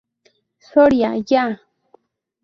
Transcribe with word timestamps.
Soria 0.67 1.11
¡Ya! 1.17 1.43